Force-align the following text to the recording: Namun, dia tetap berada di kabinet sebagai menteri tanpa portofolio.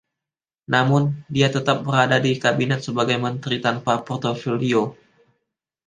Namun, 0.73 1.03
dia 1.35 1.45
tetap 1.55 1.77
berada 1.87 2.17
di 2.25 2.31
kabinet 2.43 2.79
sebagai 2.87 3.17
menteri 3.25 3.57
tanpa 3.65 3.93
portofolio. 4.07 4.83